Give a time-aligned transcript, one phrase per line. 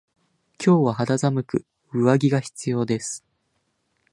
[0.57, 1.63] 今日は肌寒く
[1.93, 3.23] 上着が必要です。